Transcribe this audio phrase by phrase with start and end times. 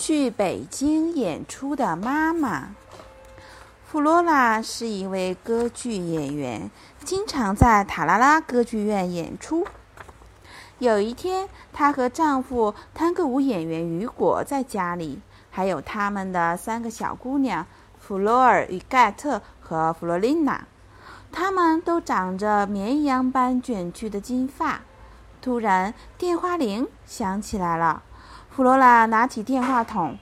[0.00, 2.74] 去北京演出的妈妈。
[3.86, 6.70] 弗罗拉是一位歌剧演员，
[7.04, 9.66] 经常在塔拉拉歌剧院演出。
[10.78, 15.20] 有一天，她和丈夫探戈舞演员雨果在家里，
[15.50, 17.66] 还有他们的三个小姑娘
[17.98, 20.66] 弗洛尔与盖特和弗洛琳娜，
[21.30, 24.80] 她们都长着绵羊般卷曲的金发。
[25.42, 28.02] 突然，电话铃响起来了。
[28.60, 30.18] 弗罗拉拿起电话筒：“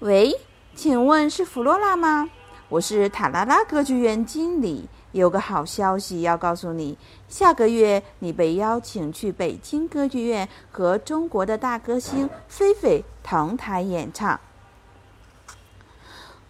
[0.00, 0.38] 喂，
[0.74, 2.28] 请问是弗罗拉吗？
[2.68, 6.98] 我是塔拉拉歌剧院经理，有个好消息要告诉你。
[7.28, 14.38] 下个月你被邀请去北京歌剧院和中国的大歌星菲菲同台演唱。”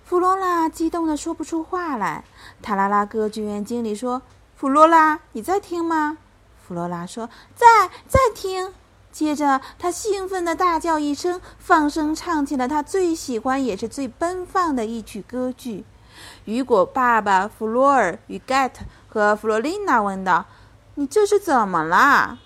[0.05, 2.25] 弗罗拉激动的说不出话来。
[2.61, 4.23] 塔拉拉歌剧院经理说
[4.59, 6.19] ：“弗罗拉，你在听吗？”
[6.67, 8.75] 弗罗拉说：“在，在听。”
[9.19, 15.85] 接着，他兴奋地大叫一声，放声唱起了他最喜欢也是最奔放的一曲歌剧。
[16.45, 20.47] 雨果爸爸弗洛尔与盖特和弗洛琳娜问道
[20.95, 22.39] ：“你这是怎么了？”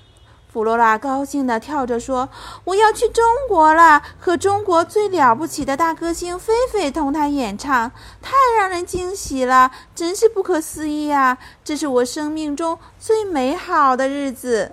[0.50, 2.30] 弗罗拉高兴地跳着说
[2.64, 11.36] ：“我要去中国了，和中国最了不起的大歌星菲菲同台演唱，太让人惊喜了，真是不可思议啊！
[11.62, 14.72] 这是我生命中最美好的日子。”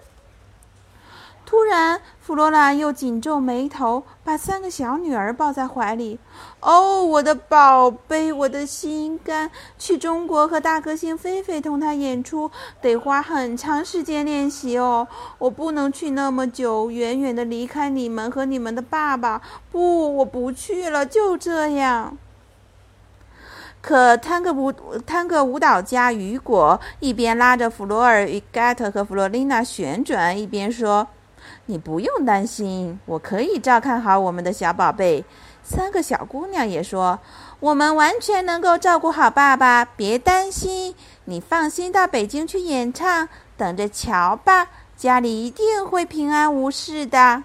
[1.49, 6.19] 突然，弗罗拉又紧皱眉头，把三个小女儿抱在怀里。
[6.61, 9.49] “哦，我的宝贝，我的心肝！
[9.75, 12.51] 去中国和大歌星菲菲同台演出，
[12.83, 15.07] 得花很长时间练习哦。
[15.39, 19.41] 我不能去那么久，远远的离开你们和你们的爸爸。
[19.71, 22.15] 不，我不去了，就这样。”
[23.81, 24.71] 可探戈舞
[25.03, 31.07] 探戈舞蹈家雨果一边拉着弗罗尔与盖特和弗洛琳娜旋转，一边说。
[31.65, 35.23] 你不用担心，我可以照看好我们的小宝贝。
[35.63, 37.19] 三个小姑娘也说
[37.59, 40.95] ：“我们完全能够照顾好爸爸，别担心。
[41.25, 44.67] 你放心到北京去演唱，等着瞧吧，
[44.97, 47.43] 家里一定会平安无事的。”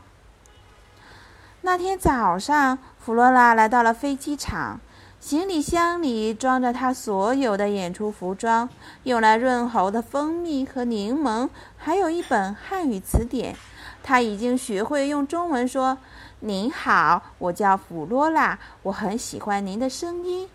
[1.61, 4.81] 那天早上，弗罗拉来到了飞机场，
[5.25, 8.69] 行李箱里装着他所有的演出服装、
[9.05, 11.49] 用来润喉的蜂蜜和柠檬，
[11.79, 13.57] 还有一本汉语词典。
[14.03, 15.97] 他已经学会用中文说
[16.41, 20.47] ：“您好，我叫弗罗拉，我很喜欢您的声音。”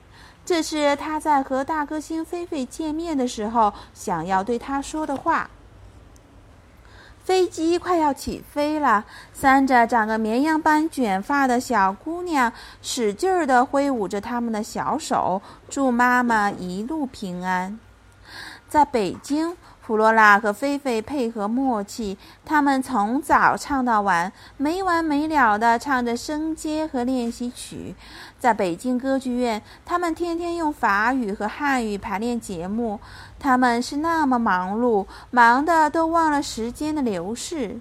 [0.45, 5.49] 这是他在和大歌星菲菲见面的时候想要对他说的话。
[7.29, 12.51] 飞机快要起飞了，三着长个绵羊般卷发的小姑娘
[12.81, 15.39] 使劲儿地挥舞着她们的小手，
[15.69, 17.79] 祝妈妈一路平安。
[18.67, 19.55] 在北京。
[19.89, 27.95] 弗罗拉和菲菲配合默契，他们从早唱到晚，没完没了地唱着升阶和练习曲。
[28.37, 32.99] 在北京歌剧院，他们天天用法语和汉语排练节目。
[33.39, 37.79] 他们是那么忙碌，忙得都忘了时间的流逝。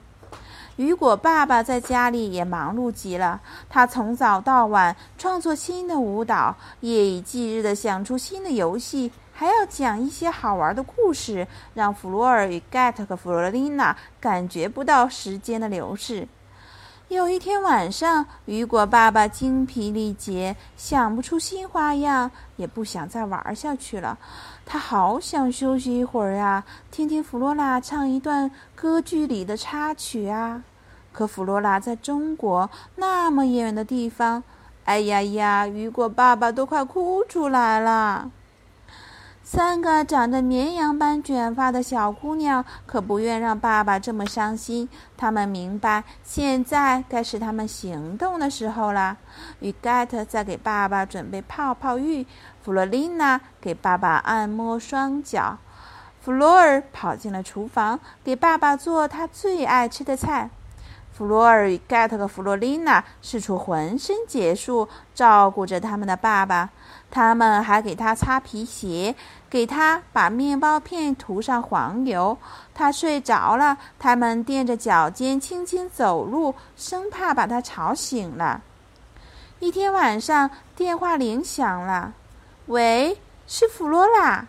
[0.76, 3.38] 雨果爸爸在家里也忙碌极了，
[3.68, 9.12] 他从早到晚创作新的舞蹈，夜以继日地想出新的游戏。
[9.38, 16.26] 还要讲一些好玩的故事，让弗罗尔与盖特和弗罗琳娜感觉不到时间的流逝。
[17.06, 24.18] 有一天晚上，雨果爸爸精疲力竭，想不出新花样，也不想再玩下去了。
[24.66, 30.64] 他好想休息一会儿呀，听听弗罗拉唱一段歌剧里的插曲啊。
[31.12, 34.42] 可弗罗拉在中国那么远的地方，
[34.82, 38.32] 哎呀呀，雨果爸爸都快哭出来了。
[39.50, 44.86] 三个长着绵羊般卷发的小姑娘可不愿让爸爸这么伤心。
[45.16, 49.16] 他们明白，现在该是他们行动的时候了。
[49.60, 52.26] 与盖特在给爸爸准备泡泡浴，
[52.62, 55.56] 弗洛琳娜给爸爸按摩双脚，
[56.20, 60.50] 弗洛尔跑进了厨房，给爸爸做他最爱吃的菜。
[61.18, 66.70] 弗罗尔与盖特和弗洛琳娜使出浑身解数照顾着他们的爸爸，
[67.10, 69.12] 他们还给他擦皮鞋，
[69.50, 72.38] 给他把面包片涂上黄油。
[72.72, 78.62] 他睡着了，他们垫着脚尖轻轻走路，生怕把他吵醒了。
[79.58, 82.14] 一天晚上，电话铃响了
[82.66, 84.46] ，“喂，是弗罗拉。”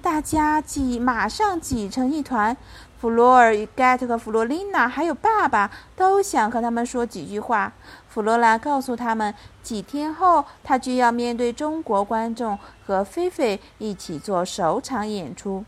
[0.00, 2.56] 大家挤，马上挤成一团。
[3.00, 7.72] 弗罗尔与盖特和弗罗琳娜还有爸爸都想和他们说几句话。
[8.10, 15.64] 弗罗拉告诉他们，几天后他就要面对中国观众，和菲菲一起做首场演出。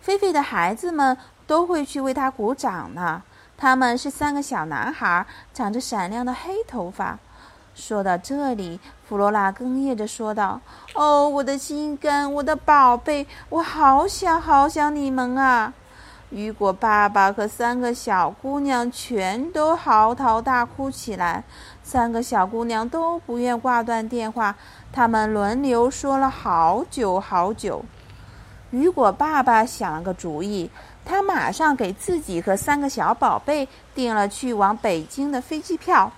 [0.00, 1.16] 菲菲的孩子们
[1.46, 3.22] 都会去为他鼓掌呢。
[3.56, 5.24] 他们是三个小男孩，
[5.54, 7.18] 长着闪亮的黑头发。
[7.74, 10.60] 说到这里，弗罗拉哽咽着说道
[10.96, 15.72] ：“哦，我的心肝，我的宝贝，我好想好想你们啊！”
[16.30, 21.42] 雨果爸爸和三个小姑娘全都嚎啕大哭起来。
[21.82, 24.54] 三个小姑娘都不愿挂断电话，
[24.92, 27.84] 他们轮流说了好久好久。
[28.70, 30.70] 雨果爸爸想了个主意，
[31.04, 36.12] 他马上给自己和三个小宝贝订了去往北京的飞机票。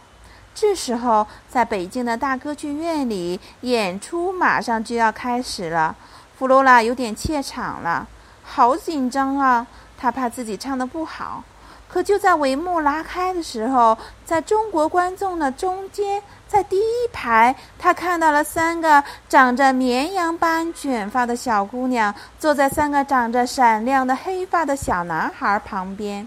[0.54, 5.96] 这时候，在北京的大歌剧院里，演出马上就要开始了。
[6.36, 8.06] 弗罗拉有点怯场了，
[8.42, 9.66] 好紧张啊！
[10.02, 11.44] 他怕自己唱的不好。
[11.88, 26.26] 可就在帷幕拉开的时候，在中国观众的中间，在第一排，他看到了三个长着绵羊般卷发的小姑娘，坐在三个长着闪亮的黑发的小男孩旁边。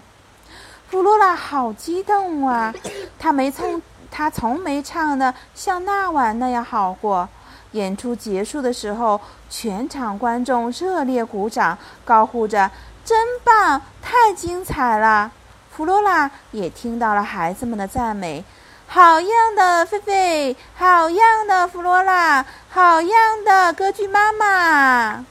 [0.88, 2.72] 弗罗拉好激动啊！
[3.18, 7.28] 他没从他从没唱的像那晚那样好过。
[7.72, 9.20] 演出结束的时候，
[9.50, 11.76] 全场观众热烈鼓掌，
[12.06, 12.70] 高呼着
[13.06, 13.80] ：“真棒！
[14.02, 15.30] 太精彩了！”
[15.74, 18.44] 弗罗拉也听到了孩子们的赞美
[18.88, 20.56] ：“好样的，菲菲！
[20.74, 22.44] 好样的，弗罗拉！
[22.68, 25.24] 好样的，歌剧妈妈！”